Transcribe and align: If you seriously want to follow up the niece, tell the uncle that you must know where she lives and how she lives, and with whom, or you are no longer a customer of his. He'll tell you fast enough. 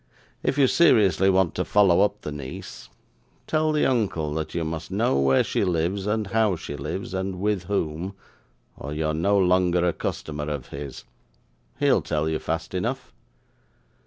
If 0.41 0.57
you 0.57 0.65
seriously 0.65 1.29
want 1.29 1.53
to 1.53 1.63
follow 1.63 2.01
up 2.01 2.21
the 2.21 2.31
niece, 2.31 2.89
tell 3.45 3.71
the 3.71 3.85
uncle 3.85 4.33
that 4.33 4.55
you 4.55 4.63
must 4.63 4.89
know 4.89 5.19
where 5.19 5.43
she 5.43 5.63
lives 5.63 6.07
and 6.07 6.25
how 6.25 6.55
she 6.55 6.75
lives, 6.75 7.13
and 7.13 7.39
with 7.39 7.65
whom, 7.65 8.15
or 8.75 8.93
you 8.95 9.05
are 9.05 9.13
no 9.13 9.37
longer 9.37 9.87
a 9.87 9.93
customer 9.93 10.49
of 10.49 10.69
his. 10.69 11.03
He'll 11.79 12.01
tell 12.01 12.27
you 12.27 12.39
fast 12.39 12.73
enough. 12.73 13.13